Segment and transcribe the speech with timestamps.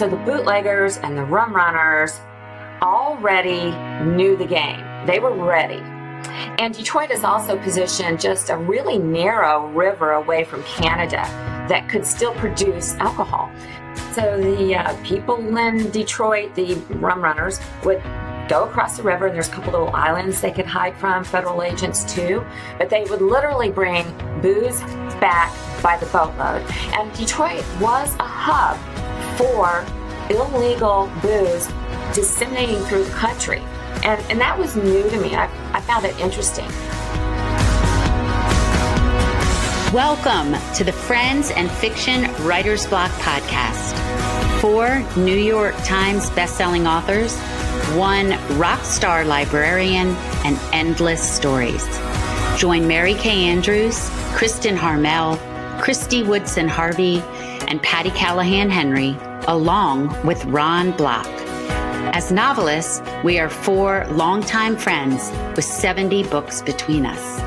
[0.00, 2.18] so the bootleggers and the rum runners
[2.80, 3.70] already
[4.02, 4.82] knew the game.
[5.04, 5.82] They were ready.
[6.58, 11.20] And Detroit is also positioned just a really narrow river away from Canada
[11.68, 13.52] that could still produce alcohol.
[14.14, 18.02] So the uh, people in Detroit, the rum runners, would
[18.48, 21.62] go across the river, and there's a couple little islands they could hide from, federal
[21.62, 22.42] agents too.
[22.78, 24.06] But they would literally bring
[24.40, 24.80] booze
[25.20, 26.62] back by the boatload.
[26.94, 28.78] And Detroit was a hub
[29.40, 29.86] for
[30.28, 31.66] illegal booze
[32.14, 33.62] disseminating through the country.
[34.04, 35.34] And, and that was new to me.
[35.34, 36.66] I, I found it interesting.
[39.94, 43.96] Welcome to the Friends and Fiction Writer's Block podcast.
[44.60, 47.34] Four New York Times bestselling authors,
[47.96, 50.08] one rock star librarian,
[50.44, 51.86] and endless stories.
[52.58, 55.38] Join Mary Kay Andrews, Kristin Harmel,
[55.80, 57.22] Christy Woodson Harvey,
[57.70, 59.16] and Patti Callahan Henry,
[59.50, 61.26] along with Ron Block.
[62.14, 67.40] As novelists, we are four longtime friends with 70 books between us.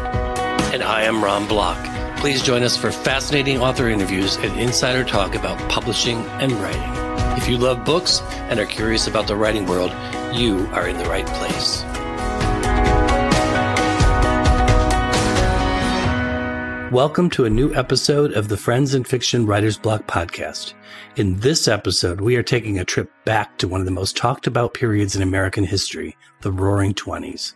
[0.73, 1.77] And I am Ron Block.
[2.17, 7.37] Please join us for fascinating author interviews and insider talk about publishing and writing.
[7.37, 9.91] If you love books and are curious about the writing world,
[10.33, 11.83] you are in the right place.
[16.91, 20.73] Welcome to a new episode of the Friends and Fiction Writers Block podcast.
[21.15, 24.47] In this episode, we are taking a trip back to one of the most talked
[24.47, 27.53] about periods in American history, the Roaring Twenties.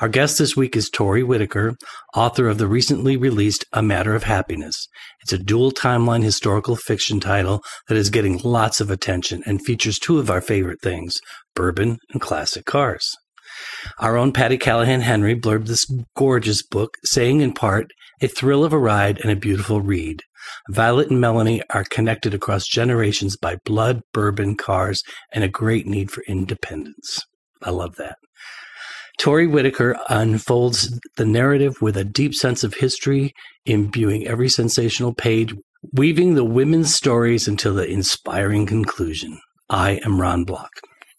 [0.00, 1.76] Our guest this week is Tori Whitaker,
[2.16, 4.88] author of the recently released A Matter of Happiness.
[5.22, 10.00] It's a dual timeline historical fiction title that is getting lots of attention and features
[10.00, 11.20] two of our favorite things,
[11.54, 13.08] bourbon and classic cars.
[14.00, 18.72] Our own Patti Callahan Henry blurbed this gorgeous book, saying in part, a thrill of
[18.72, 20.22] a ride and a beautiful read.
[20.70, 26.10] Violet and Melanie are connected across generations by blood, bourbon, cars, and a great need
[26.10, 27.20] for independence.
[27.62, 28.16] I love that.
[29.18, 33.32] Tori Whitaker unfolds the narrative with a deep sense of history,
[33.64, 35.54] imbuing every sensational page,
[35.92, 39.38] weaving the women's stories until the inspiring conclusion.
[39.70, 40.70] I am Ron Block.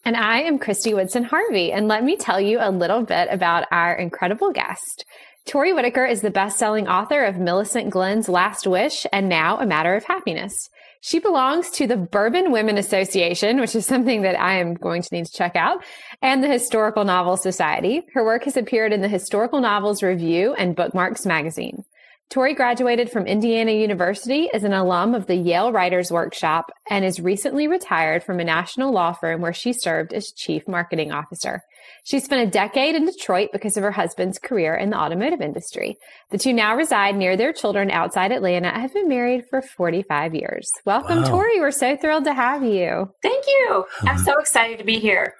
[0.05, 1.71] And I am Christy Woodson Harvey.
[1.71, 5.03] And let me tell you a little bit about our incredible guest.
[5.47, 9.65] Tori Whitaker is the best selling author of Millicent Glenn's Last Wish and now A
[9.65, 10.69] Matter of Happiness.
[10.99, 15.15] She belongs to the Bourbon Women Association, which is something that I am going to
[15.15, 15.85] need to check out,
[16.21, 18.01] and the Historical Novel Society.
[18.13, 21.85] Her work has appeared in the Historical Novels Review and Bookmarks magazine.
[22.29, 27.21] Tori graduated from Indiana University as an alum of the Yale Writers Workshop and is
[27.21, 31.61] recently retired from a national law firm where she served as chief marketing officer.
[32.03, 35.97] She spent a decade in Detroit because of her husband's career in the automotive industry.
[36.31, 40.35] The two now reside near their children outside Atlanta and have been married for 45
[40.35, 40.69] years.
[40.85, 41.29] Welcome, wow.
[41.29, 41.59] Tori.
[41.59, 43.11] We're so thrilled to have you.
[43.21, 43.85] Thank you.
[44.01, 44.23] I'm uh-huh.
[44.23, 45.33] so excited to be here.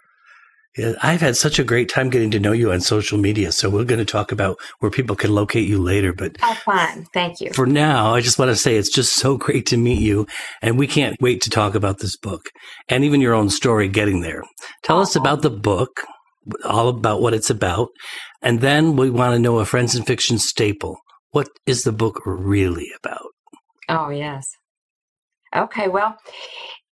[0.78, 3.52] Yeah, I've had such a great time getting to know you on social media.
[3.52, 6.14] So we're going to talk about where people can locate you later.
[6.14, 7.08] But oh, fun!
[7.14, 7.52] Thank you.
[7.54, 10.28] For now, I just want to say it's just so great to meet you,
[10.62, 12.52] and we can't wait to talk about this book
[12.90, 14.44] and even your own story getting there.
[14.84, 16.06] Tell us about the book,
[16.64, 17.90] all about what it's about,
[18.42, 20.98] and then we want to know a friends and fiction staple.
[21.32, 23.28] What is the book really about?
[23.90, 24.50] Oh yes.
[25.56, 26.18] Okay, well,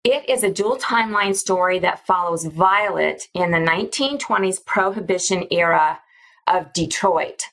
[0.04, 6.00] it is a dual timeline story that follows Violet in the 1920s prohibition era
[6.48, 7.44] of Detroit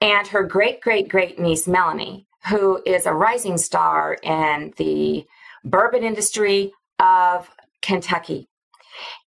[0.00, 5.24] and her great great great niece Melanie, who is a rising star in the
[5.64, 7.50] bourbon industry of
[7.82, 8.48] Kentucky.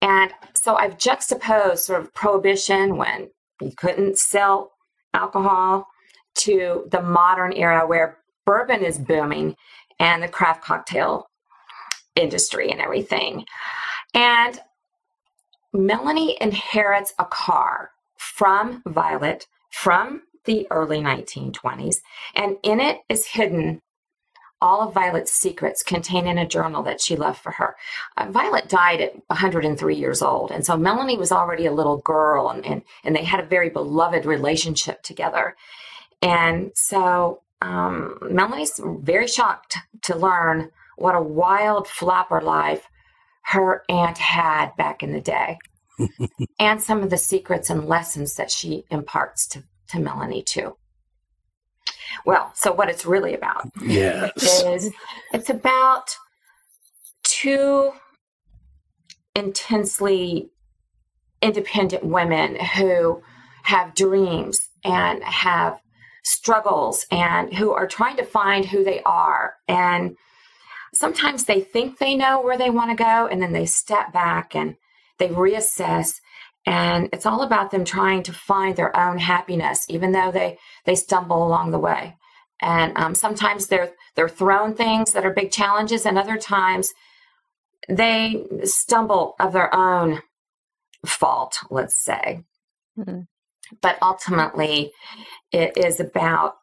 [0.01, 3.29] And so I've juxtaposed sort of prohibition when
[3.61, 4.71] you couldn't sell
[5.13, 5.87] alcohol
[6.39, 9.55] to the modern era where bourbon is booming
[9.99, 11.27] and the craft cocktail
[12.15, 13.45] industry and everything.
[14.13, 14.59] And
[15.73, 21.97] Melanie inherits a car from Violet from the early 1920s,
[22.33, 23.81] and in it is hidden
[24.61, 27.75] all of Violet's secrets contained in a journal that she left for her.
[28.15, 32.49] Uh, Violet died at 103 years old, and so Melanie was already a little girl,
[32.49, 35.55] and, and, and they had a very beloved relationship together.
[36.21, 42.87] And so um, Melanie's very shocked to learn what a wild flapper life
[43.43, 45.57] her aunt had back in the day.
[46.59, 50.75] and some of the secrets and lessons that she imparts to, to Melanie too.
[52.25, 54.63] Well, so what it's really about yes.
[54.63, 54.91] is
[55.33, 56.15] it's about
[57.23, 57.91] two
[59.35, 60.49] intensely
[61.41, 63.21] independent women who
[63.63, 65.79] have dreams and have
[66.23, 70.17] struggles and who are trying to find who they are and
[70.93, 74.55] sometimes they think they know where they want to go and then they step back
[74.55, 74.75] and
[75.19, 76.19] they reassess
[76.67, 80.95] and it's all about them trying to find their own happiness even though they they
[80.95, 82.15] stumble along the way.
[82.61, 86.93] And um, sometimes they're they're thrown things that are big challenges and other times
[87.87, 90.21] they stumble of their own
[91.05, 92.43] fault let's say.
[92.99, 93.21] Mm-hmm.
[93.79, 94.91] but ultimately
[95.51, 96.55] it is about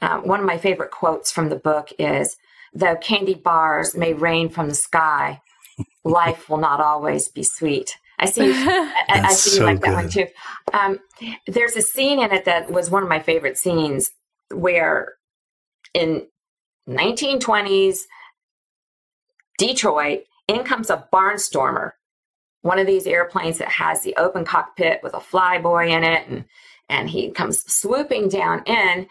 [0.00, 2.36] um, one of my favorite quotes from the book is
[2.74, 5.40] though candy bars may rain from the sky
[6.04, 8.52] life will not always be sweet I see.
[8.52, 9.90] I, I, see so you like good.
[9.90, 10.26] that one too.
[10.72, 10.98] Um,
[11.46, 14.10] there's a scene in it that was one of my favorite scenes
[14.50, 15.14] where
[15.92, 16.26] in
[16.88, 18.00] 1920s
[19.58, 21.92] Detroit, in comes a barnstormer,
[22.62, 26.44] one of these airplanes that has the open cockpit with a flyboy in it, and
[26.88, 29.06] and he comes swooping down in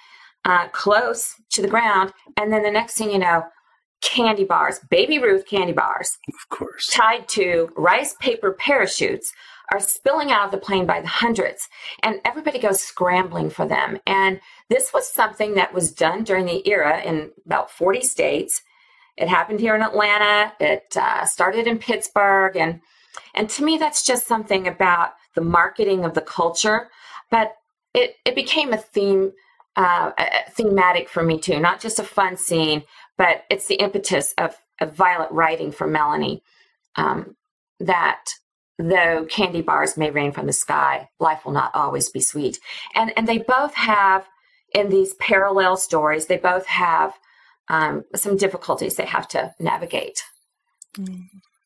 [0.45, 3.43] uh, close to the ground, and then the next thing you know,
[4.05, 9.33] candy bars, Baby Ruth candy bars, of course, tied to rice paper parachutes,
[9.71, 11.67] are spilling out of the plane by the hundreds,
[12.03, 13.97] and everybody goes scrambling for them.
[14.05, 18.61] And this was something that was done during the era in about 40 states.
[19.17, 20.53] It happened here in Atlanta.
[20.59, 22.81] It uh, started in Pittsburgh, and
[23.33, 26.89] and to me, that's just something about the marketing of the culture.
[27.31, 27.55] But
[27.93, 29.31] it it became a theme
[29.75, 30.11] uh,
[30.51, 32.83] thematic for me too, not just a fun scene,
[33.17, 36.43] but it's the impetus of, of Violet writing for Melanie
[36.95, 37.35] um,
[37.79, 38.25] that
[38.77, 42.59] though candy bars may rain from the sky, life will not always be sweet.
[42.93, 44.27] And and they both have
[44.73, 47.13] in these parallel stories, they both have
[47.69, 50.23] um, some difficulties they have to navigate.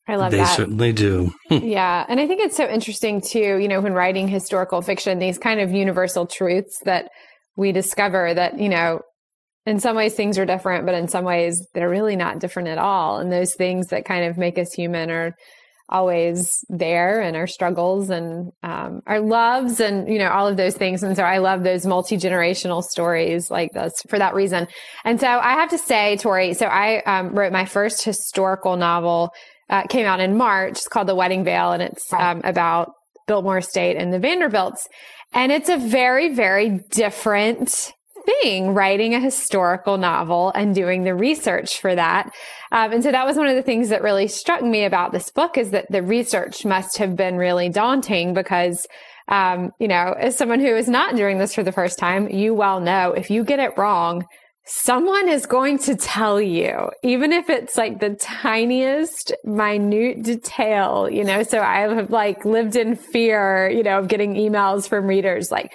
[0.07, 0.49] I love they that.
[0.49, 1.31] They certainly do.
[1.49, 2.05] yeah.
[2.07, 5.59] And I think it's so interesting too, you know, when writing historical fiction, these kind
[5.59, 7.11] of universal truths that
[7.55, 9.01] we discover that, you know,
[9.69, 12.79] in some ways things are different, but in some ways they're really not different at
[12.79, 13.19] all.
[13.19, 15.35] And those things that kind of make us human are
[15.89, 20.75] always there and our struggles and um, our loves and you know all of those
[20.75, 21.03] things.
[21.03, 24.67] And so i love those multi-generational stories like this for that reason.
[25.03, 29.31] And so i have to say tori so i um, wrote my first historical novel
[29.69, 30.77] uh, came out in march.
[30.77, 32.91] It's called the wedding veil and it's um, about
[33.27, 34.87] biltmore estate and the vanderbilts.
[35.33, 37.91] And it's a very very different
[38.23, 42.31] thing writing a historical novel and doing the research for that.
[42.71, 45.31] Um, and so that was one of the things that really struck me about this
[45.31, 48.85] book is that the research must have been really daunting because
[49.29, 52.53] um, you know, as someone who is not doing this for the first time, you
[52.53, 54.25] well know if you get it wrong,
[54.65, 61.23] someone is going to tell you, even if it's like the tiniest minute detail, you
[61.23, 61.43] know.
[61.43, 65.73] So I have like lived in fear, you know, of getting emails from readers like,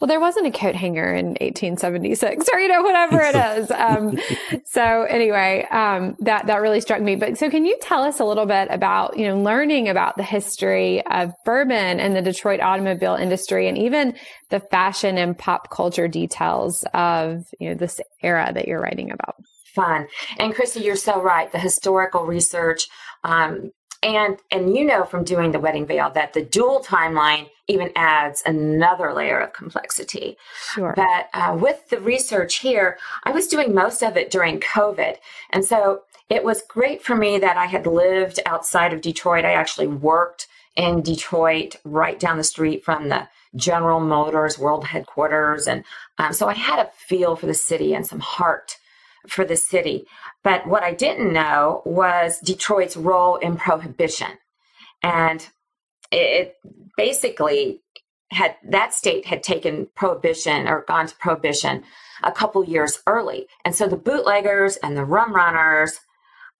[0.00, 3.70] well, there wasn't a coat hanger in 1876 or, you know, whatever it is.
[3.80, 4.18] Um,
[4.66, 7.16] so anyway, um, that, that really struck me.
[7.16, 10.22] But so can you tell us a little bit about, you know, learning about the
[10.22, 14.14] history of bourbon and the Detroit automobile industry and even
[14.50, 19.36] the fashion and pop culture details of, you know, this era that you're writing about?
[19.74, 20.06] Fun.
[20.38, 21.50] And Christy, you're so right.
[21.50, 22.86] The historical research,
[23.24, 23.70] um,
[24.02, 28.42] and and you know from doing the wedding veil that the dual timeline even adds
[28.44, 30.36] another layer of complexity.
[30.74, 30.92] Sure.
[30.96, 35.16] But uh, with the research here, I was doing most of it during COVID,
[35.50, 39.44] and so it was great for me that I had lived outside of Detroit.
[39.44, 45.66] I actually worked in Detroit, right down the street from the General Motors World Headquarters,
[45.66, 45.84] and
[46.18, 48.76] um, so I had a feel for the city and some heart
[49.28, 50.06] for the city.
[50.42, 54.38] But what I didn't know was Detroit's role in prohibition.
[55.02, 55.46] And
[56.10, 56.56] it
[56.96, 57.80] basically
[58.30, 61.82] had that state had taken prohibition or gone to prohibition
[62.22, 63.46] a couple years early.
[63.64, 65.98] And so the bootleggers and the rum runners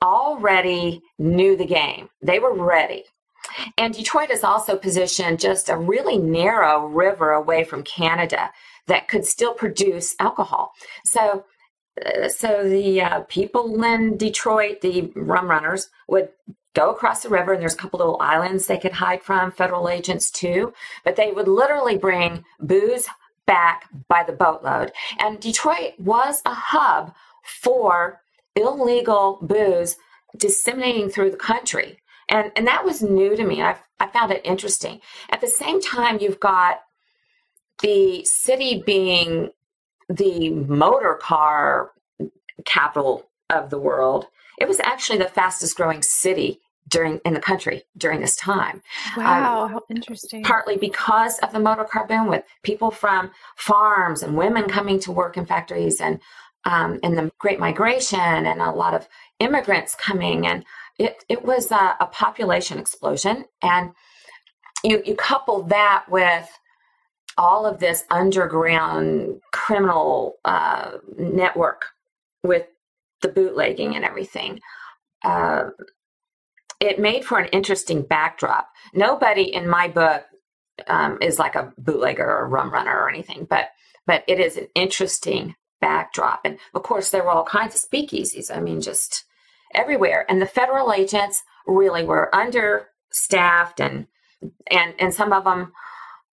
[0.02, 2.08] already knew the game.
[2.22, 3.04] They were ready.
[3.78, 8.50] And Detroit is also positioned just a really narrow river away from Canada
[8.86, 10.72] that could still produce alcohol.
[11.04, 11.44] So
[12.28, 16.30] so the uh, people in Detroit, the rum runners, would
[16.74, 19.88] go across the river, and there's a couple little islands they could hide from, federal
[19.88, 20.72] agents too.
[21.04, 23.08] But they would literally bring booze
[23.46, 24.92] back by the boatload.
[25.18, 28.20] And Detroit was a hub for
[28.54, 29.96] illegal booze
[30.36, 31.98] disseminating through the country.
[32.28, 33.60] And, and that was new to me.
[33.60, 35.00] I, I found it interesting.
[35.30, 36.82] At the same time, you've got
[37.82, 39.50] the city being
[40.08, 41.92] the motor car
[42.64, 44.26] capital of the world,
[44.58, 48.82] it was actually the fastest growing city during in the country during this time.
[49.16, 50.42] Wow, um, how interesting.
[50.42, 55.12] Partly because of the motor car boom with people from farms and women coming to
[55.12, 56.20] work in factories and
[56.64, 60.64] um, and the Great Migration and a lot of immigrants coming, and
[60.98, 63.92] it it was a, a population explosion, and
[64.84, 66.50] you you couple that with
[67.38, 71.86] all of this underground criminal uh, network
[72.42, 72.66] with
[73.22, 74.60] the bootlegging and everything.
[75.24, 75.70] Uh,
[76.80, 78.68] it made for an interesting backdrop.
[78.94, 80.24] Nobody in my book
[80.86, 83.68] um, is like a bootlegger or a rum runner or anything, but
[84.06, 86.40] but it is an interesting backdrop.
[86.44, 88.54] And of course, there were all kinds of speakeasies.
[88.54, 89.24] I mean, just
[89.74, 90.24] everywhere.
[90.28, 94.06] And the federal agents really were understaffed and
[94.70, 95.72] and and some of them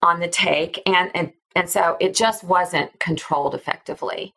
[0.02, 4.34] on the take and and and so it just wasn't controlled effectively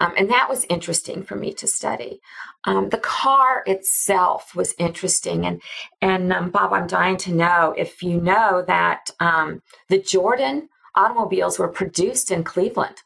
[0.00, 2.20] um, and that was interesting for me to study.
[2.64, 5.60] Um, the car itself was interesting and
[6.00, 11.58] and um, bob i'm dying to know if you know that um, the jordan automobiles
[11.58, 13.02] were produced in cleveland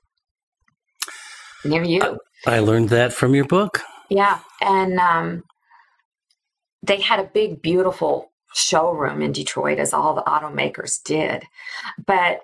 [1.65, 2.19] near you.
[2.47, 3.81] I learned that from your book.
[4.11, 5.45] Yeah and um,
[6.83, 11.45] they had a big beautiful showroom in Detroit, as all the automakers did.
[12.07, 12.41] But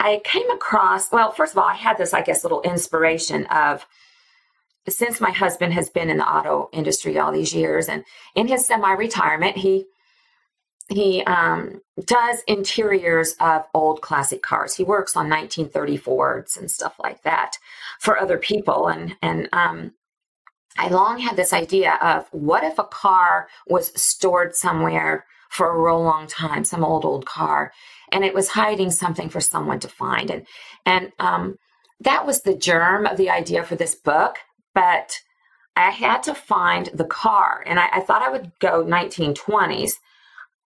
[0.00, 3.86] I came across, well, first of all, I had this, I guess, little inspiration of
[4.88, 8.02] since my husband has been in the auto industry all these years, and
[8.34, 9.86] in his semi-retirement, he
[10.88, 14.74] he um, does interiors of old classic cars.
[14.74, 17.58] He works on 1930 Fords and stuff like that
[18.00, 19.92] for other people, and and um,
[20.78, 25.78] I long had this idea of what if a car was stored somewhere for a
[25.78, 27.72] real long time, some old, old car.
[28.12, 30.30] And it was hiding something for someone to find.
[30.30, 30.46] And,
[30.86, 31.56] and, um,
[32.00, 34.36] that was the germ of the idea for this book.
[34.74, 35.16] But
[35.76, 39.92] I had to find the car and I, I thought I would go 1920s.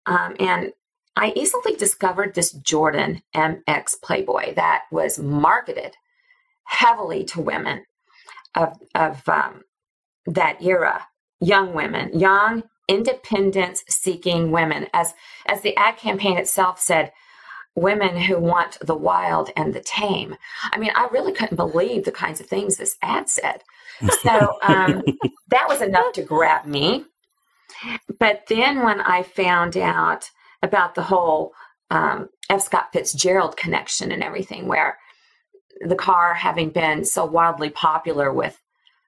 [0.06, 0.72] Um, and
[1.16, 5.96] I easily discovered this Jordan MX Playboy that was marketed
[6.64, 7.84] heavily to women
[8.54, 9.62] of, of um,
[10.26, 11.06] that era,
[11.40, 15.14] young women, young independence seeking women as
[15.46, 17.10] as the ad campaign itself said
[17.74, 20.36] women who want the wild and the tame.
[20.72, 23.62] I mean i really couldn't believe the kinds of things this ad said.
[24.22, 25.02] So um,
[25.48, 27.04] that was enough to grab me.
[28.18, 30.30] But then when i found out
[30.62, 31.52] about the whole
[31.90, 32.62] um, f.
[32.62, 34.98] Scott fitzgerald connection and everything where
[35.86, 38.58] the car having been so wildly popular with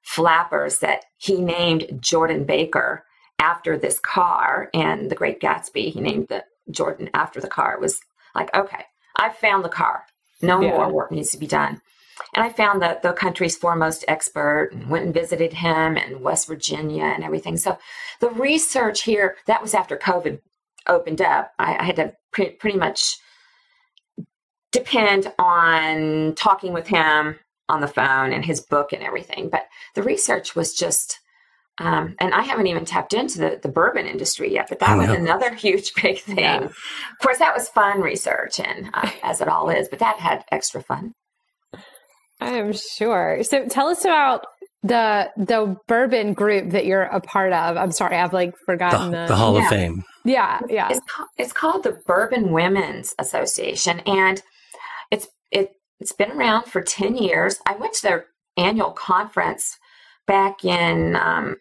[0.02, 3.04] flappers that he named jordan baker
[3.38, 7.74] after this car and the Great Gatsby, he named the Jordan after the car.
[7.74, 7.98] It was
[8.36, 8.84] like, okay,
[9.16, 10.04] I found the car.
[10.42, 10.70] No yeah.
[10.70, 11.80] more work needs to be done.
[12.34, 16.46] And I found that the country's foremost expert and went and visited him in West
[16.46, 17.56] Virginia and everything.
[17.56, 17.78] So
[18.20, 20.40] the research here, that was after COVID
[20.86, 21.52] opened up.
[21.58, 23.16] I, I had to pre- pretty much
[24.72, 27.38] depend on talking with him
[27.68, 29.48] on the phone and his book and everything.
[29.48, 31.18] But the research was just
[31.78, 35.10] um, and I haven't even tapped into the, the bourbon industry yet, but that was
[35.10, 36.38] another huge big thing.
[36.38, 36.64] Yeah.
[36.64, 36.74] Of
[37.20, 40.82] course, that was fun research, and uh, as it all is, but that had extra
[40.82, 41.12] fun.
[42.40, 43.42] I'm sure.
[43.42, 44.46] So tell us about
[44.82, 47.76] the the bourbon group that you're a part of.
[47.76, 49.64] I'm sorry, I've like forgotten the, the, the Hall yeah.
[49.64, 50.04] of Fame.
[50.24, 50.88] Yeah, yeah.
[50.90, 54.42] It's called, it's called the Bourbon Women's Association, and
[55.10, 57.58] it's it it's been around for ten years.
[57.66, 59.76] I went to their annual conference
[60.26, 61.56] back in um,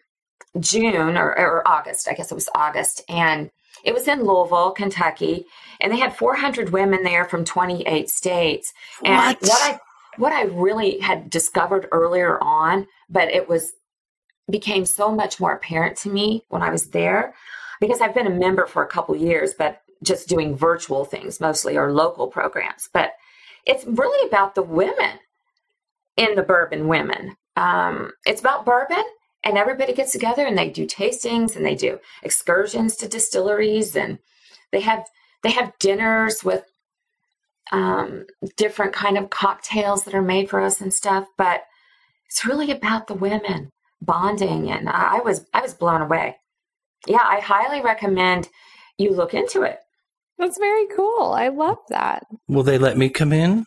[0.60, 3.50] June or, or August, I guess it was August, and
[3.84, 5.46] it was in Louisville, Kentucky,
[5.80, 8.72] and they had 400 women there from 28 states.
[9.04, 9.80] And what, what I
[10.18, 13.72] what I really had discovered earlier on, but it was
[14.50, 17.34] became so much more apparent to me when I was there
[17.80, 21.76] because I've been a member for a couple years, but just doing virtual things mostly
[21.76, 22.88] or local programs.
[22.92, 23.12] But
[23.66, 25.18] it's really about the women
[26.16, 27.36] in the bourbon women.
[27.56, 29.02] Um, it's about bourbon
[29.46, 34.18] and everybody gets together and they do tastings and they do excursions to distilleries and
[34.72, 35.06] they have
[35.44, 36.64] they have dinners with
[37.70, 38.26] um,
[38.56, 41.28] different kind of cocktails that are made for us and stuff.
[41.38, 41.62] But
[42.28, 43.70] it's really about the women
[44.02, 44.68] bonding.
[44.68, 46.36] And I, I was i was blown away.
[47.06, 48.48] Yeah i highly recommend
[48.98, 49.78] you look into it.
[50.38, 51.32] That's very cool.
[51.32, 52.26] I love that.
[52.48, 53.66] Will they let me come in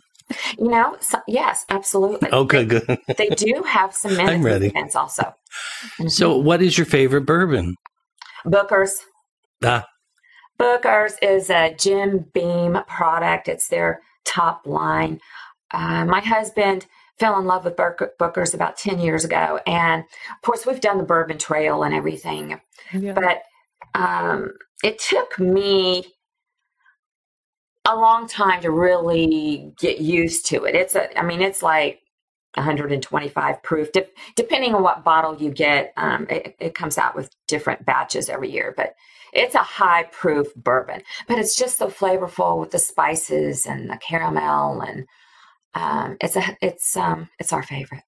[0.58, 2.32] you know, so, yes, absolutely.
[2.32, 3.00] Okay, they, good.
[3.18, 5.24] they do have some men events also.
[5.24, 6.08] Mm-hmm.
[6.08, 7.76] So, what is your favorite bourbon?
[8.46, 9.00] Booker's.
[9.64, 9.86] Ah.
[10.58, 13.48] Booker's is a Jim Beam product.
[13.48, 15.20] It's their top line.
[15.72, 16.86] Uh, my husband
[17.20, 17.78] fell in love with
[18.18, 19.60] Booker's about 10 years ago.
[19.68, 22.60] And of course, we've done the Bourbon Trail and everything.
[22.94, 23.14] Yeah.
[23.14, 23.44] But
[23.94, 26.06] um, it took me
[27.90, 30.76] a long time to really get used to it.
[30.76, 32.02] It's a, I mean, it's like
[32.56, 33.92] 125 proof.
[33.92, 38.30] De- depending on what bottle you get, um, it, it, comes out with different batches
[38.30, 38.74] every year.
[38.76, 38.96] But
[39.34, 41.02] it's a high proof bourbon.
[41.28, 45.06] But it's just so flavorful with the spices and the caramel, and
[45.76, 48.04] um, it's a it's um it's our favorite.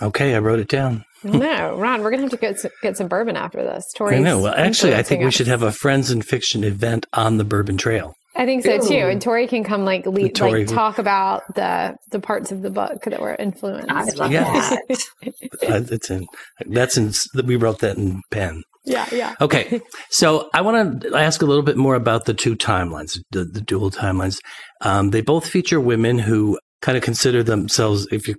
[0.00, 1.04] Okay, I wrote it down.
[1.22, 3.92] no, Ron, we're gonna have to get some, get some bourbon after this.
[3.94, 4.40] Tori, I know.
[4.40, 7.76] Well, actually, I think we should have a friends and fiction event on the Bourbon
[7.76, 8.16] Trail.
[8.34, 8.88] I think so Ooh.
[8.88, 8.94] too.
[8.94, 13.04] And Tori can come like lead, like talk about the the parts of the book
[13.04, 13.90] that were influenced.
[13.90, 14.76] I love yeah.
[15.22, 15.86] that.
[15.88, 16.26] that's in
[16.66, 17.12] that's in
[17.44, 18.62] we wrote that in pen.
[18.84, 19.34] Yeah, yeah.
[19.40, 23.44] Okay, so I want to ask a little bit more about the two timelines, the,
[23.44, 24.38] the dual timelines.
[24.80, 28.36] Um, they both feature women who kind of consider themselves, if you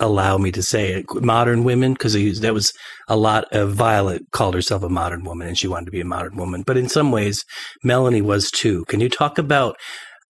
[0.00, 2.72] allow me to say it, modern women, because that was
[3.08, 6.04] a lot of Violet called herself a modern woman and she wanted to be a
[6.04, 6.62] modern woman.
[6.62, 7.44] But in some ways,
[7.84, 8.84] Melanie was too.
[8.86, 9.76] Can you talk about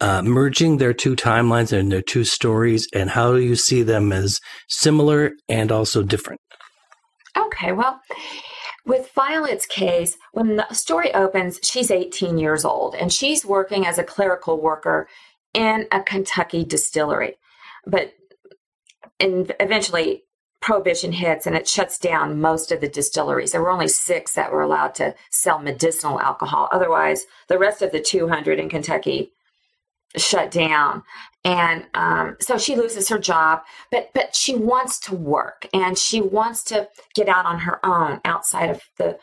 [0.01, 4.11] uh, merging their two timelines and their two stories and how do you see them
[4.11, 6.41] as similar and also different?
[7.37, 8.01] Okay, well,
[8.85, 13.97] with Violet's case, when the story opens, she's 18 years old and she's working as
[13.97, 15.07] a clerical worker
[15.53, 17.35] in a Kentucky distillery.
[17.85, 18.13] But
[19.19, 20.23] and eventually
[20.61, 23.51] prohibition hits and it shuts down most of the distilleries.
[23.51, 26.67] There were only six that were allowed to sell medicinal alcohol.
[26.71, 29.31] Otherwise, the rest of the 200 in Kentucky
[30.17, 31.03] shut down.
[31.45, 33.61] And um, so she loses her job,
[33.91, 38.19] but but she wants to work and she wants to get out on her own
[38.25, 39.17] outside of the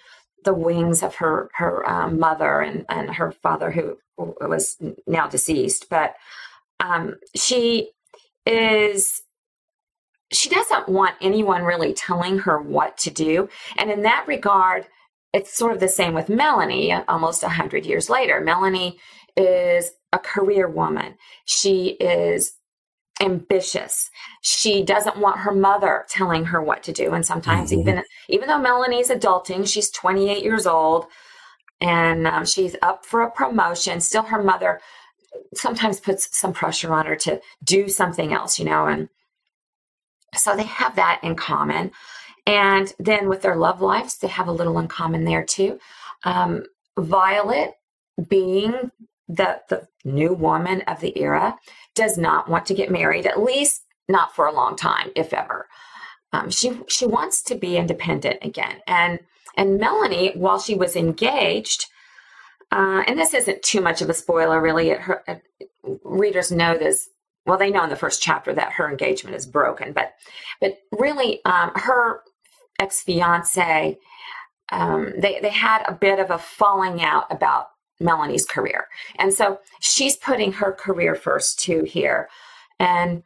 [0.45, 4.77] the wings of her her um, mother and, and her father who was
[5.07, 5.91] now deceased.
[5.91, 6.15] But
[6.81, 7.91] um, she
[8.47, 9.23] is
[10.33, 13.49] she doesn't want anyone really telling her what to do.
[13.77, 14.87] And in that regard,
[15.33, 18.41] it's sort of the same with Melanie almost 100 years later.
[18.41, 18.99] Melanie
[19.37, 21.15] is a career woman.
[21.45, 22.55] She is
[23.21, 24.11] ambitious.
[24.43, 27.13] She doesn't want her mother telling her what to do.
[27.13, 27.81] And sometimes mm-hmm.
[27.81, 31.07] even even though Melanie's adulting, she's 28 years old
[31.81, 34.81] and um, she's up for a promotion, still her mother
[35.55, 39.09] sometimes puts some pressure on her to do something else, you know, and
[40.35, 41.93] so they have that in common.
[42.47, 45.79] And then with their love lives, they have a little in common there too.
[46.25, 46.65] Um,
[46.99, 47.75] Violet,
[48.29, 48.91] being
[49.29, 51.57] the, the new woman of the era,
[51.95, 55.67] does not want to get married, at least not for a long time, if ever.
[56.33, 58.81] Um, she she wants to be independent again.
[58.87, 59.21] And
[59.57, 61.87] and Melanie, while she was engaged,
[62.71, 64.91] uh, and this isn't too much of a spoiler, really.
[64.91, 65.43] It, her, it,
[66.05, 67.09] readers know this
[67.47, 70.15] well they know in the first chapter that her engagement is broken but
[70.61, 72.23] but really um, her
[72.79, 73.99] ex-fiance
[74.73, 77.69] um, they, they had a bit of a falling out about
[78.01, 78.89] melanie's career.
[79.19, 82.29] And so she's putting her career first too here.
[82.79, 83.23] And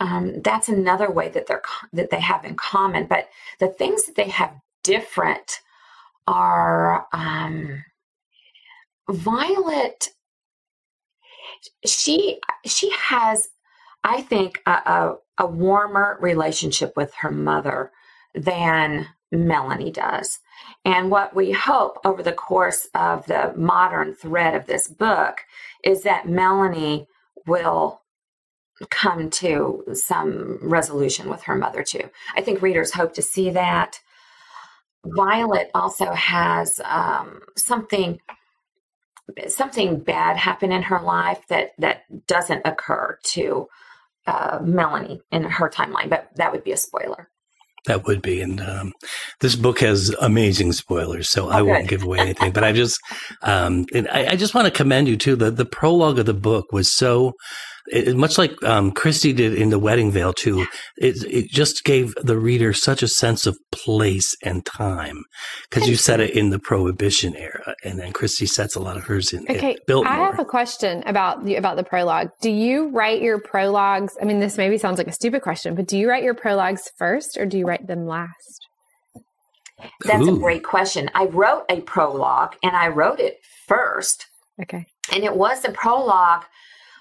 [0.00, 3.06] um, that's another way that they're that they have in common.
[3.06, 3.28] But
[3.60, 5.60] the things that they have different
[6.26, 7.84] are um,
[9.08, 10.08] violet
[11.84, 13.48] she she has,
[14.04, 17.90] I think, a, a, a warmer relationship with her mother
[18.34, 20.38] than Melanie does.
[20.84, 25.38] And what we hope over the course of the modern thread of this book
[25.84, 27.06] is that Melanie
[27.46, 28.02] will
[28.90, 32.10] come to some resolution with her mother, too.
[32.36, 34.00] I think readers hope to see that.
[35.04, 38.20] Violet also has um, something
[39.48, 43.68] something bad happen in her life that that doesn't occur to
[44.26, 47.28] uh, Melanie in her timeline, but that would be a spoiler.
[47.86, 48.92] That would be, and um,
[49.40, 52.52] this book has amazing spoilers, so I won't give away anything.
[52.52, 53.00] but I just,
[53.42, 55.34] um, I, I, just want to commend you too.
[55.34, 57.34] The the prologue of the book was so
[57.86, 60.66] it, much like um, Christy did in the Wedding Veil too.
[60.96, 65.24] It it just gave the reader such a sense of place and time
[65.68, 69.04] because you set it in the Prohibition era, and then Christy sets a lot of
[69.04, 69.44] hers in.
[69.50, 72.30] Okay, I have a question about the about the prologue.
[72.40, 74.16] Do you write your prologues?
[74.20, 76.90] I mean, this maybe sounds like a stupid question, but do you write your prologues
[76.96, 78.68] first or do you write them last?
[80.04, 80.36] That's Ooh.
[80.36, 81.10] a great question.
[81.14, 84.26] I wrote a prologue and I wrote it first.
[84.60, 84.86] Okay.
[85.12, 86.44] And it was a prologue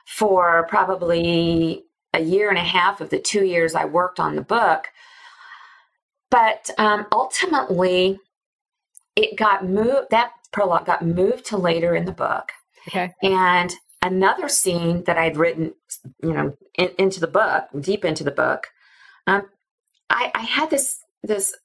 [0.06, 1.84] for probably
[2.14, 4.88] a year and a half of the two years I worked on the book.
[6.30, 8.20] But um, ultimately,
[9.16, 12.52] it got moved, that prologue got moved to later in the book.
[12.88, 13.14] Okay.
[13.22, 15.74] And another scene that I'd written,
[16.24, 18.68] you know, in, into the book, deep into the book,
[19.28, 19.44] um,
[20.10, 21.56] I, I had this this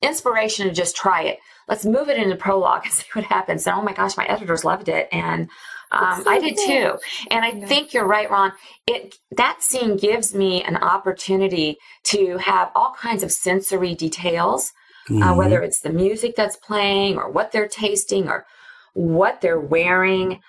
[0.00, 1.38] inspiration to just try it.
[1.68, 3.66] Let's move it into prologue and see what happens.
[3.66, 5.48] And oh my gosh, my editors loved it, and
[5.92, 6.98] um, so I did too.
[7.30, 7.66] And I yeah.
[7.66, 8.52] think you're right, Ron.
[8.86, 14.72] It that scene gives me an opportunity to have all kinds of sensory details,
[15.08, 15.22] uh, mm-hmm.
[15.22, 18.46] uh, whether it's the music that's playing or what they're tasting or
[18.94, 20.40] what they're wearing,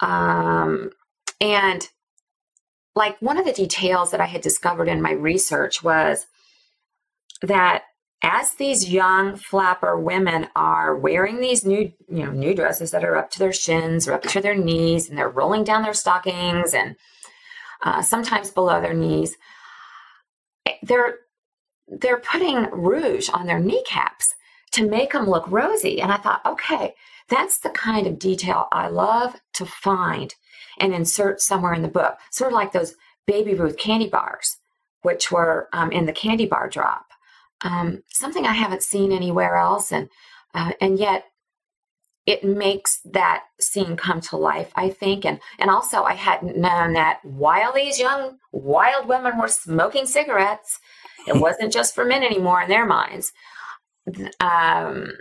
[0.00, 0.90] um,
[1.40, 1.88] and
[2.94, 6.26] like one of the details that I had discovered in my research was
[7.42, 7.84] that
[8.22, 13.16] as these young flapper women are wearing these new, you know, new dresses that are
[13.16, 16.74] up to their shins or up to their knees, and they're rolling down their stockings
[16.74, 16.96] and
[17.82, 19.36] uh, sometimes below their knees,
[20.82, 21.18] they're
[21.88, 24.34] they're putting rouge on their kneecaps
[24.72, 26.00] to make them look rosy.
[26.00, 26.94] And I thought, okay,
[27.28, 30.32] that's the kind of detail I love to find
[30.78, 32.94] and insert somewhere in the book, sort of like those
[33.26, 34.58] Baby Ruth candy bars,
[35.02, 37.06] which were um, in the candy bar drop
[37.62, 40.08] um, something I haven't seen anywhere else, and
[40.54, 41.24] uh, and yet
[42.26, 44.72] it makes that scene come to life.
[44.76, 49.48] I think, and and also I hadn't known that while these young wild women were
[49.48, 50.78] smoking cigarettes,
[51.26, 53.32] it wasn't just for men anymore in their minds.
[54.40, 55.12] Um,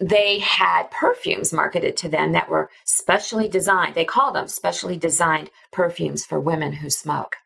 [0.00, 3.94] they had perfumes marketed to them that were specially designed.
[3.94, 7.36] They called them specially designed perfumes for women who smoke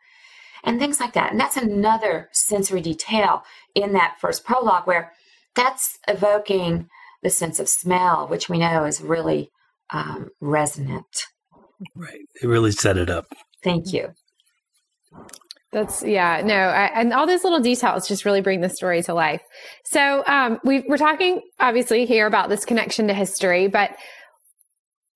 [0.64, 1.30] and things like that.
[1.30, 3.42] And that's another sensory detail
[3.74, 5.12] in that first prologue where
[5.54, 6.88] that's evoking
[7.22, 9.50] the sense of smell, which we know is really
[9.90, 11.26] um, resonant.
[11.94, 12.20] Right.
[12.42, 13.26] It really set it up.
[13.62, 14.14] Thank you.
[15.72, 19.14] That's yeah, no, I, and all those little details just really bring the story to
[19.14, 19.40] life.
[19.84, 23.96] So um, we, we're talking obviously here about this connection to history, but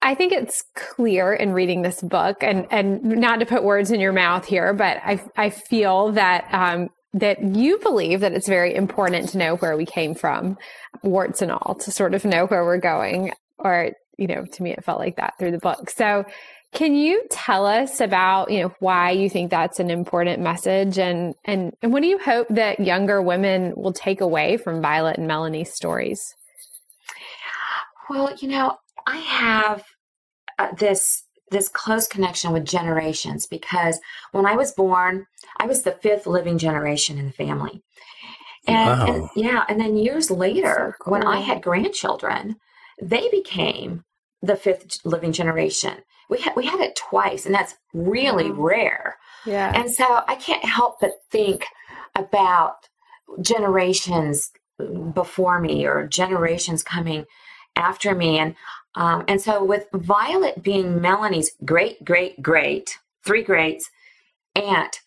[0.03, 4.01] I think it's clear in reading this book, and and not to put words in
[4.01, 8.75] your mouth here, but I I feel that um, that you believe that it's very
[8.75, 10.59] important to know where we came from,
[11.03, 13.33] warts and all, to sort of know where we're going.
[13.59, 15.91] Or you know, to me, it felt like that through the book.
[15.91, 16.25] So,
[16.73, 21.35] can you tell us about you know why you think that's an important message, and
[21.47, 25.27] and and what do you hope that younger women will take away from Violet and
[25.27, 26.21] Melanie's stories?
[28.11, 28.77] Well, you know,
[29.07, 29.85] I have
[30.59, 34.01] uh, this this close connection with generations because
[34.33, 35.27] when I was born,
[35.59, 37.83] I was the fifth living generation in the family.
[38.67, 39.07] And, wow.
[39.07, 41.13] and yeah, and then years later, so cool.
[41.13, 42.57] when I had grandchildren,
[43.01, 44.03] they became
[44.43, 45.99] the fifth living generation.
[46.29, 48.65] We had we had it twice, and that's really wow.
[48.65, 49.17] rare.
[49.45, 49.73] Yeah.
[49.73, 51.65] And so I can't help but think
[52.17, 52.75] about
[53.41, 54.51] generations
[55.15, 57.25] before me or generations coming
[57.77, 58.39] after me.
[58.39, 58.55] And
[58.95, 63.91] um, and so, with Violet being Melanie's great, great, great, three greats
[64.55, 65.01] aunt,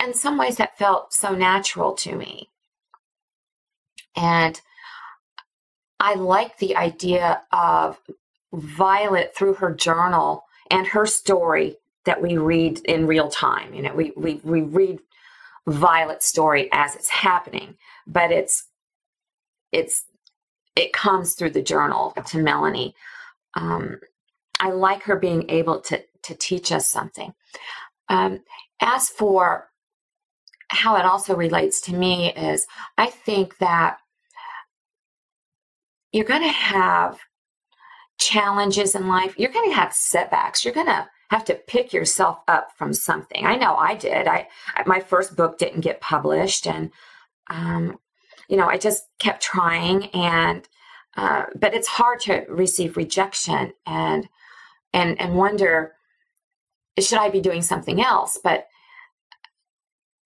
[0.00, 2.48] in some ways that felt so natural to me.
[4.16, 4.60] And
[5.98, 8.00] I like the idea of
[8.52, 13.74] Violet through her journal and her story that we read in real time.
[13.74, 15.00] You know, we, we, we read
[15.66, 18.66] Violet's story as it's happening, but it's
[19.70, 20.04] it's
[20.76, 22.94] it comes through the journal to Melanie
[23.54, 24.00] um,
[24.60, 27.34] I like her being able to to teach us something.
[28.08, 28.40] Um,
[28.80, 29.68] as for
[30.68, 33.98] how it also relates to me is I think that
[36.12, 37.18] you're going to have
[38.18, 39.34] challenges in life.
[39.38, 40.64] You're going to have setbacks.
[40.64, 43.46] You're going to have to pick yourself up from something.
[43.46, 44.28] I know I did.
[44.28, 44.46] I
[44.86, 46.90] my first book didn't get published, and
[47.50, 47.98] um,
[48.52, 50.68] you know I just kept trying and
[51.16, 54.28] uh, but it's hard to receive rejection and
[54.92, 55.94] and and wonder
[57.00, 58.38] should I be doing something else?
[58.44, 58.66] But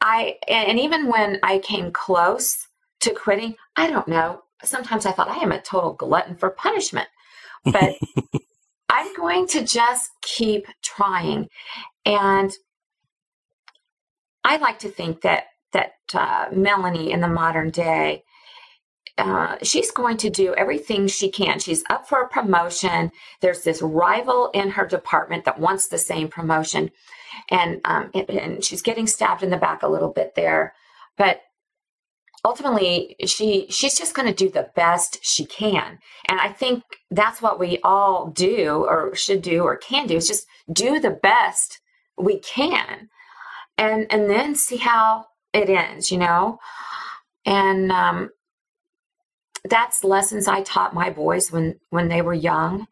[0.00, 2.66] I and even when I came close
[3.00, 4.42] to quitting, I don't know.
[4.64, 7.06] Sometimes I thought I am a total glutton for punishment,
[7.64, 7.94] but
[8.88, 11.48] I'm going to just keep trying.
[12.04, 12.52] And
[14.42, 18.24] I like to think that that uh, Melanie in the modern day
[19.18, 21.58] uh, she's going to do everything she can.
[21.58, 23.10] She's up for a promotion.
[23.40, 26.90] There's this rival in her department that wants the same promotion,
[27.50, 30.74] and um, and, and she's getting stabbed in the back a little bit there.
[31.16, 31.40] But
[32.44, 35.98] ultimately, she she's just going to do the best she can,
[36.28, 40.28] and I think that's what we all do, or should do, or can do is
[40.28, 41.80] just do the best
[42.18, 43.08] we can,
[43.78, 45.24] and and then see how
[45.56, 46.10] it ends.
[46.10, 46.58] You know,
[47.44, 48.30] and um,
[49.64, 52.86] that's lessons I taught my boys when when they were young,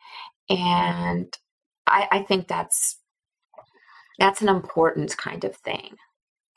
[0.48, 1.36] and
[1.86, 2.98] I, I think that's
[4.18, 5.96] that's an important kind of thing.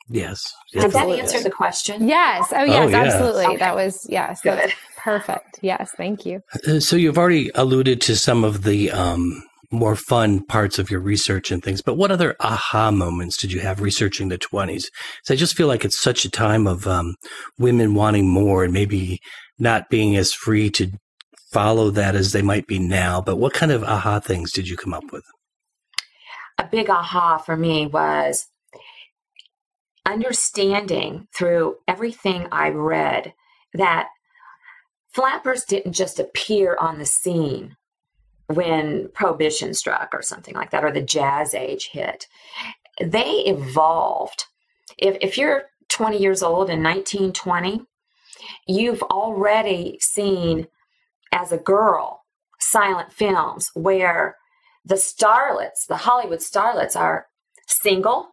[0.08, 0.54] Yes.
[0.72, 2.08] Did that answer the question?
[2.08, 2.52] Yes.
[2.52, 2.96] Oh, yes, oh, yeah.
[2.96, 3.46] absolutely.
[3.46, 3.56] Okay.
[3.56, 4.40] That was, yes.
[4.40, 4.72] Good.
[4.96, 5.58] Perfect.
[5.60, 5.92] Yes.
[5.96, 6.40] Thank you.
[6.66, 11.00] Uh, so you've already alluded to some of the um, more fun parts of your
[11.00, 14.84] research and things, but what other aha moments did you have researching the 20s?
[15.24, 17.14] So I just feel like it's such a time of um,
[17.58, 19.20] women wanting more and maybe
[19.58, 20.90] not being as free to
[21.52, 23.20] follow that as they might be now.
[23.20, 25.24] But what kind of aha things did you come up with?
[26.58, 28.46] A big aha for me was
[30.06, 33.34] understanding through everything I read
[33.74, 34.08] that
[35.12, 37.76] flappers didn't just appear on the scene
[38.48, 42.26] when prohibition struck or something like that or the jazz age hit
[43.00, 44.46] they evolved.
[44.98, 47.82] If, if you're 20 years old in 1920
[48.66, 50.66] you've already seen
[51.32, 52.24] as a girl
[52.60, 54.36] silent films where
[54.84, 57.26] the starlets the hollywood starlets are
[57.66, 58.30] single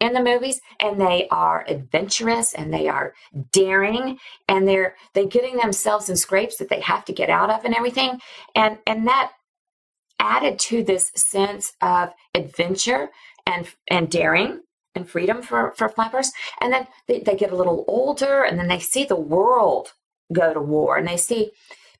[0.00, 3.14] in the movies and they are adventurous and they are
[3.52, 7.64] daring and they're they're getting themselves in scrapes that they have to get out of
[7.64, 8.20] and everything.
[8.54, 9.32] And and that
[10.24, 13.10] added to this sense of adventure
[13.46, 14.60] and and daring
[14.94, 16.32] and freedom for for flappers.
[16.60, 19.92] And then they, they get a little older and then they see the world
[20.32, 21.52] go to war and they see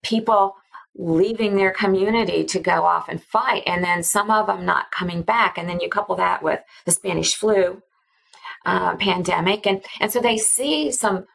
[0.03, 0.57] people
[0.97, 5.23] leaving their community to go off and fight and then some of them not coming
[5.23, 5.59] back.
[5.59, 7.83] And then you couple that with the spanish flu
[8.65, 11.27] uh, pandemic and and so they see some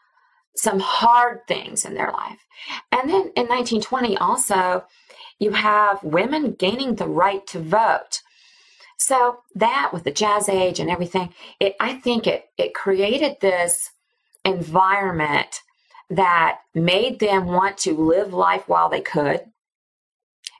[0.55, 2.39] some hard things in their life.
[2.91, 4.85] And then in 1920 also
[5.39, 8.21] you have women gaining the right to vote.
[8.97, 13.91] So that with the jazz age and everything it i think it it created this
[14.43, 15.61] environment
[16.09, 19.41] that made them want to live life while they could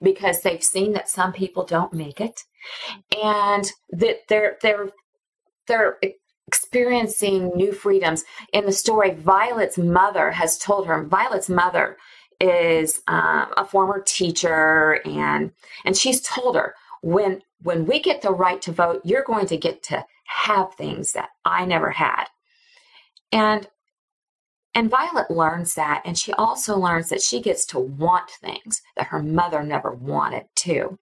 [0.02, 2.44] because they've seen that some people don't make it
[3.22, 4.90] and that they're they're
[5.68, 6.00] they're
[6.48, 8.24] experiencing new freedoms.
[8.54, 11.98] In the story violet's mother has told her violet's mother
[12.40, 15.52] is um, a former teacher and
[15.86, 19.58] and she's told her when when we get the right to vote you're going to
[19.58, 22.26] get to have things that i never had
[23.32, 23.68] and
[24.76, 29.08] and Violet learns that, and she also learns that she gets to want things that
[29.08, 31.00] her mother never wanted to.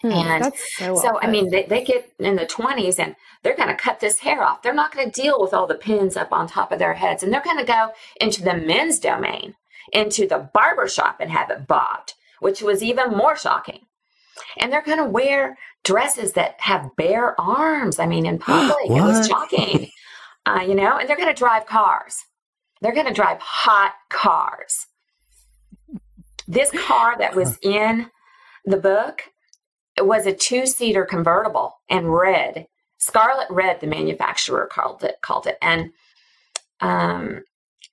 [0.00, 3.68] Hmm, and so, so I mean, they, they get in the 20s and they're going
[3.68, 4.62] to cut this hair off.
[4.62, 7.22] They're not going to deal with all the pins up on top of their heads.
[7.22, 9.54] And they're going to go into the men's domain,
[9.92, 13.80] into the barber shop and have it bobbed, which was even more shocking.
[14.58, 17.98] And they're going to wear dresses that have bare arms.
[17.98, 19.90] I mean, in public, it was shocking.
[20.44, 22.24] Uh, you know, and they're going to drive cars.
[22.80, 24.86] They're going to drive hot cars.
[26.46, 28.10] This car that was in
[28.64, 29.22] the book
[29.98, 32.66] was a two seater convertible and red.
[32.98, 35.58] Scarlet red, the manufacturer called it, called it.
[35.60, 35.92] And
[36.80, 37.42] um,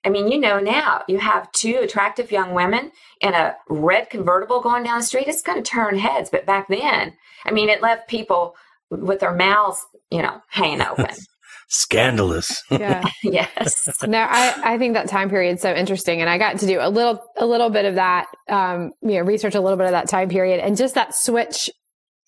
[0.04, 4.60] I mean, you know now, you have two attractive young women in a red convertible
[4.60, 6.28] going down the street, it's going to turn heads.
[6.30, 7.14] But back then,
[7.44, 8.54] I mean, it left people
[8.90, 11.06] with their mouths, you know, hanging open.
[11.68, 12.62] scandalous.
[12.70, 13.04] Yeah.
[13.22, 13.88] yes.
[14.06, 16.20] No, I, I think that time period is so interesting.
[16.20, 19.22] And I got to do a little, a little bit of that, um, you know,
[19.22, 21.70] research a little bit of that time period and just that switch.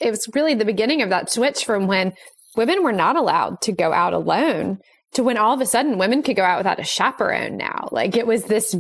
[0.01, 2.13] It was really the beginning of that switch from when
[2.57, 4.79] women were not allowed to go out alone
[5.17, 7.89] to when all of a sudden women could go out without a chaperone now.
[7.91, 8.75] Like it was this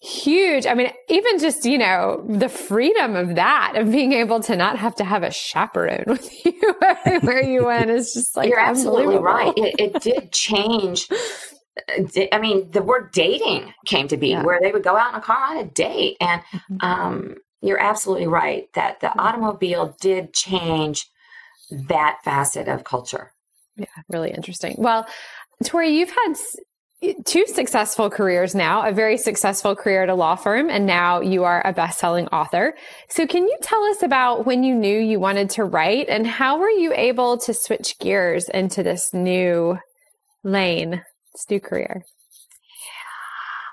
[0.00, 0.66] huge.
[0.66, 4.78] I mean, even just, you know, the freedom of that, of being able to not
[4.78, 9.18] have to have a chaperone with you everywhere you went is just like, you're absolutely
[9.18, 9.52] right.
[9.56, 11.08] It, it, did change.
[12.32, 14.42] I mean, the word dating came to be yeah.
[14.42, 16.16] where they would go out in a car on a date.
[16.20, 16.76] And mm-hmm.
[16.80, 19.20] um, you're absolutely right that the mm-hmm.
[19.20, 21.06] automobile did change
[21.70, 23.32] that facet of culture.
[23.76, 24.74] Yeah, really interesting.
[24.78, 25.06] Well,
[25.64, 26.34] Tori, you've had
[27.24, 31.44] two successful careers now, a very successful career at a law firm, and now you
[31.44, 32.74] are a best-selling author.
[33.08, 36.58] So can you tell us about when you knew you wanted to write and how
[36.58, 39.78] were you able to switch gears into this new
[40.44, 42.04] lane, this new career?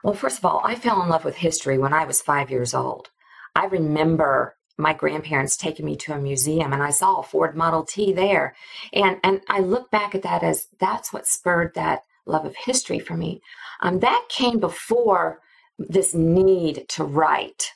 [0.04, 2.74] Well, first of all, I fell in love with history when I was five years
[2.74, 3.08] old.
[3.56, 7.84] I remember my grandparents taking me to a museum and I saw a Ford Model
[7.84, 8.56] T there.
[8.94, 13.00] And and I look back at that as that's what spurred that love of history
[13.00, 13.42] for me.
[13.82, 15.40] Um, that came before
[15.80, 17.74] this need to write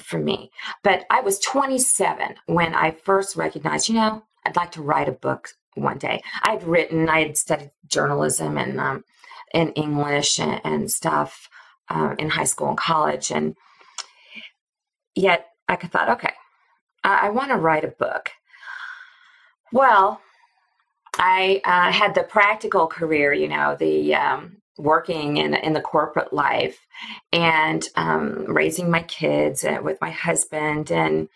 [0.00, 0.50] for me.
[0.82, 5.12] But I was 27 when I first recognized, you know, I'd like to write a
[5.12, 6.22] book one day.
[6.42, 9.04] I'd written, I had studied journalism and um,
[9.52, 11.48] in English and, and stuff
[11.88, 13.54] um, in high school and college, and
[15.14, 16.32] yet I thought, okay,
[17.04, 18.30] I, I want to write a book.
[19.72, 20.20] Well,
[21.18, 26.32] I uh, had the practical career, you know, the um, working in in the corporate
[26.32, 26.86] life
[27.32, 31.28] and um, raising my kids uh, with my husband, and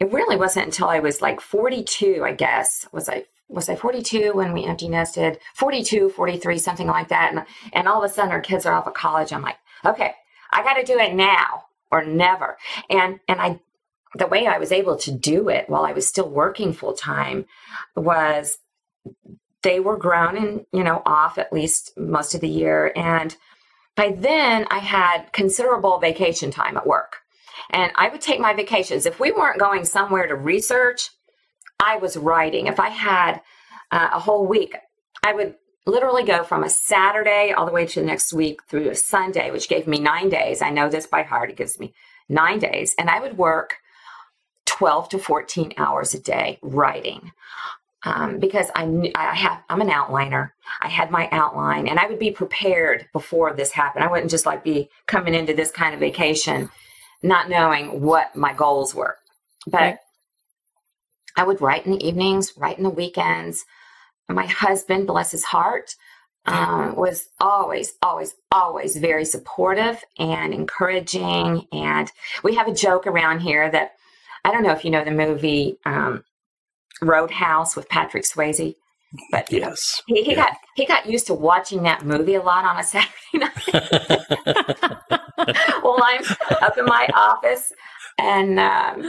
[0.00, 4.32] it really wasn't until I was like 42, I guess, was I was I 42
[4.32, 8.32] when we empty nested, 42, 43, something like that, and and all of a sudden
[8.32, 9.32] our kids are off of college.
[9.32, 10.14] I'm like, okay,
[10.50, 12.56] I got to do it now or never,
[12.88, 13.60] and and I
[14.14, 17.46] the way I was able to do it while I was still working full time
[17.94, 18.58] was
[19.62, 22.92] they were grown and you know off at least most of the year.
[22.96, 23.36] And
[23.96, 27.18] by then i had considerable vacation time at work.
[27.70, 29.06] And i would take my vacations.
[29.06, 31.10] If we weren't going somewhere to research
[31.78, 32.66] i was writing.
[32.66, 33.40] If i had
[33.90, 34.76] uh, a whole week
[35.22, 35.54] i would
[35.86, 39.50] literally go from a saturday all the way to the next week through a sunday
[39.50, 41.92] which gave me nine days i know this by heart it gives me
[42.28, 43.76] nine days and i would work
[44.66, 47.32] 12 to 14 hours a day writing
[48.02, 50.52] um, because I, I have I'm an outliner.
[50.80, 54.04] I had my outline, and I would be prepared before this happened.
[54.04, 56.70] I wouldn't just like be coming into this kind of vacation
[57.22, 59.16] not knowing what my goals were.
[59.66, 59.98] But right.
[61.36, 63.64] I would write in the evenings, write in the weekends.
[64.34, 65.94] My husband, bless his heart,
[66.46, 71.66] um, was always, always, always very supportive and encouraging.
[71.72, 72.10] And
[72.42, 73.92] we have a joke around here that
[74.44, 76.24] I don't know if you know the movie um,
[77.02, 78.74] Roadhouse with Patrick Swayze.
[79.32, 80.36] But yes, he, he yeah.
[80.36, 83.50] got he got used to watching that movie a lot on a Saturday night.
[85.82, 86.22] well, I'm
[86.62, 87.72] up in my office,
[88.18, 89.02] and um,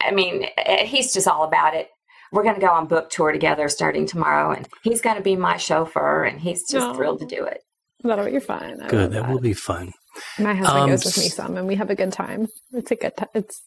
[0.00, 1.90] I mean, eh, he's just all about it.
[2.32, 5.36] We're going to go on book tour together starting tomorrow, and he's going to be
[5.36, 7.60] my chauffeur, and he's just oh, thrilled to do it.
[8.02, 8.82] That'll be fun.
[8.82, 9.92] I good, that, that, will be fun.
[10.38, 12.48] My husband um, goes with me some, and we have a good time.
[12.72, 13.16] It's a good.
[13.16, 13.28] time.
[13.34, 13.62] it's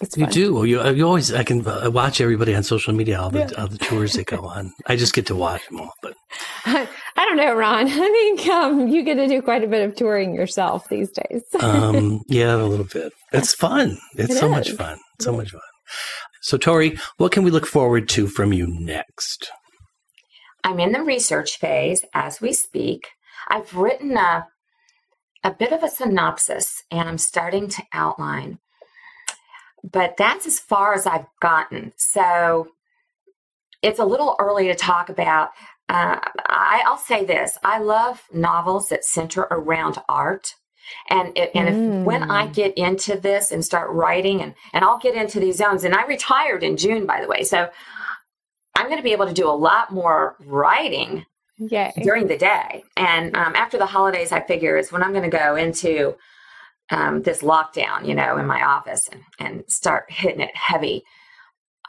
[0.00, 0.54] it's you do.
[0.54, 1.32] Well, you, you always.
[1.32, 3.50] I can uh, watch everybody on social media all the yeah.
[3.58, 4.72] all the tours they go on.
[4.86, 5.92] I just get to watch them all.
[6.02, 6.14] But
[6.64, 7.86] I, I don't know, Ron.
[7.88, 11.42] I think um, you get to do quite a bit of touring yourself these days.
[11.60, 13.12] um, yeah, a little bit.
[13.32, 13.98] It's fun.
[14.14, 14.52] It's it so is.
[14.52, 14.98] much fun.
[15.20, 15.60] So much fun.
[16.40, 19.50] So, Tori, what can we look forward to from you next?
[20.64, 23.08] I'm in the research phase as we speak.
[23.48, 24.48] I've written a
[25.44, 28.58] a bit of a synopsis, and I'm starting to outline
[29.82, 31.92] but that's as far as I've gotten.
[31.96, 32.68] So
[33.82, 35.50] it's a little early to talk about.
[35.88, 40.54] Uh, I, will say this I love novels that center around art.
[41.10, 42.00] And, it, and mm.
[42.00, 42.54] if, when I mm.
[42.54, 46.04] get into this and start writing, and, and I'll get into these zones, and I
[46.06, 47.44] retired in June, by the way.
[47.44, 47.68] So
[48.76, 51.24] I'm going to be able to do a lot more writing
[51.58, 51.92] Yay.
[52.02, 52.84] during the day.
[52.96, 56.16] And um, after the holidays, I figure is when I'm going to go into
[56.90, 61.02] um, this lockdown, you know, in my office and, and start hitting it heavy.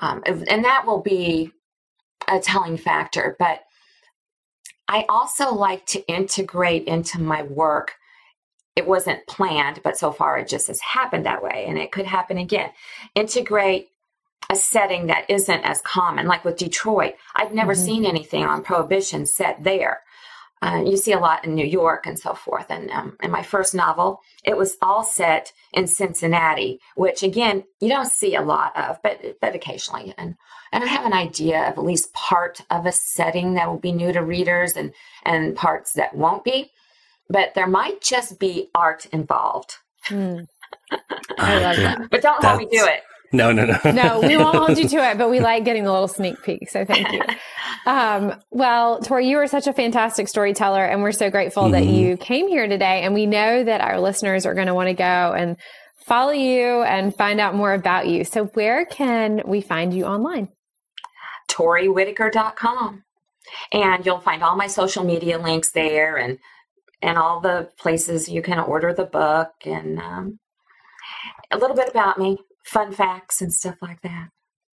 [0.02, 1.52] Um, and that will be
[2.28, 3.36] a telling factor.
[3.38, 3.62] But
[4.88, 7.94] I also like to integrate into my work.
[8.76, 11.66] It wasn't planned, but so far it just has happened that way.
[11.68, 12.72] And it could happen again.
[13.16, 13.90] Integrate
[14.50, 17.14] a setting that isn't as common, like with Detroit.
[17.36, 17.86] I've never mm-hmm.
[17.86, 20.02] seen anything on prohibition set there.
[20.62, 22.66] Uh, you see a lot in New York and so forth.
[22.70, 27.88] And um, in my first novel, it was all set in Cincinnati, which again you
[27.88, 30.14] don't see a lot of, but but occasionally.
[30.18, 30.36] And
[30.74, 33.94] and I have an idea of at least part of a setting that will be
[33.94, 36.72] new to readers, and and parts that won't be.
[37.30, 39.76] But there might just be art involved.
[40.08, 40.48] Mm.
[41.38, 42.10] I love that.
[42.10, 43.02] But don't let me do it.
[43.32, 43.92] No, no, no.
[43.92, 46.70] no, we won't hold you to it, but we like getting a little sneak peek.
[46.70, 47.22] So thank you.
[47.86, 51.72] Um, well, Tori, you are such a fantastic storyteller, and we're so grateful mm-hmm.
[51.72, 53.02] that you came here today.
[53.02, 55.56] And we know that our listeners are going to want to go and
[56.06, 58.26] follow you and find out more about you.
[58.26, 60.50] So, where can we find you online?
[61.50, 63.04] ToriWhitaker.com.
[63.72, 66.38] And you'll find all my social media links there and
[67.02, 70.40] and all the places you can order the book and um,
[71.52, 74.30] a little bit about me fun facts and stuff like that.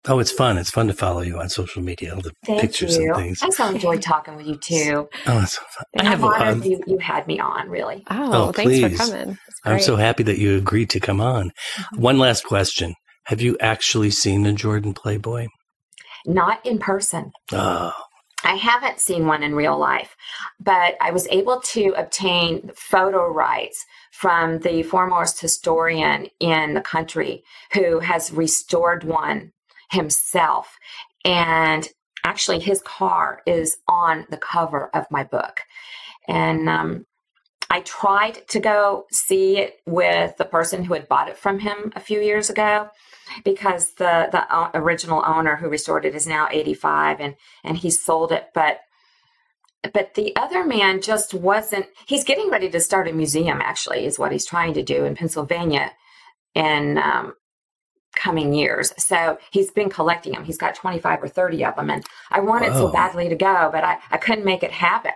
[0.08, 0.60] Oh, it's fun.
[0.60, 3.08] It's fun to follow you on social media, all the Thank pictures you.
[3.08, 3.42] and things.
[3.42, 5.10] I so enjoyed talking with you too.
[5.26, 5.86] Oh, it's so fun.
[6.00, 8.04] I have um, you, you had me on, really.
[8.12, 8.98] Oh, oh thanks please.
[8.98, 9.38] for coming.
[9.64, 11.50] I'm so happy that you agreed to come on.
[11.50, 12.02] Mm-hmm.
[12.02, 12.94] One last question.
[13.26, 15.48] Have you actually seen the Jordan Playboy?
[16.28, 17.32] Not in person.
[17.52, 17.92] Oh.
[18.46, 20.16] I haven't seen one in real life,
[20.60, 27.44] but I was able to obtain photo rights from the foremost historian in the country
[27.74, 29.52] who has restored one
[29.92, 30.78] himself.
[31.26, 31.90] And
[32.24, 35.62] actually, his car is on the cover of my book.
[36.28, 37.06] And um,
[37.76, 41.92] I tried to go see it with the person who had bought it from him
[41.94, 42.90] a few years ago
[43.44, 48.32] because the the original owner who restored it is now 85 and and he sold
[48.32, 48.80] it but
[49.94, 54.18] but the other man just wasn't he's getting ready to start a museum actually is
[54.18, 55.92] what he's trying to do in pennsylvania
[56.54, 57.34] in um,
[58.16, 58.94] coming years.
[58.98, 62.72] So he's been collecting them he's got 25 or 30 of them and i wanted
[62.72, 62.88] Whoa.
[62.88, 65.12] so badly to go but I, I couldn't make it happen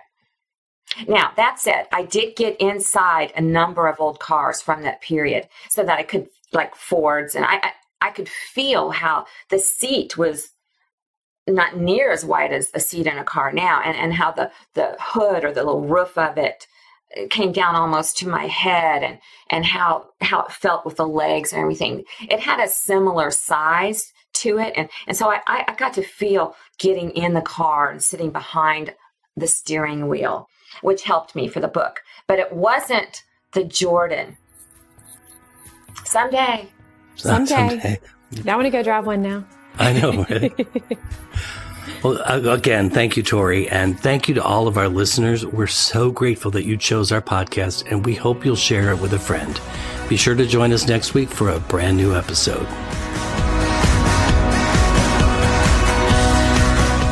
[1.08, 5.48] now that said i did get inside a number of old cars from that period
[5.68, 10.16] so that i could like fords and i, I I could feel how the seat
[10.16, 10.50] was
[11.46, 14.50] not near as wide as a seat in a car now, and, and how the,
[14.74, 16.66] the hood or the little roof of it
[17.28, 19.18] came down almost to my head and
[19.50, 22.04] and how how it felt with the legs and everything.
[22.20, 26.54] It had a similar size to it and and so I, I got to feel
[26.78, 28.94] getting in the car and sitting behind
[29.36, 30.46] the steering wheel
[30.82, 34.36] which helped me for the book but it wasn't the jordan
[36.04, 36.68] someday
[37.16, 38.00] someday, someday.
[38.46, 39.44] i want to go drive one now
[39.78, 40.26] I know.
[42.04, 45.46] well, again, thank you, Tori, and thank you to all of our listeners.
[45.46, 49.14] We're so grateful that you chose our podcast, and we hope you'll share it with
[49.14, 49.60] a friend.
[50.08, 52.66] Be sure to join us next week for a brand new episode.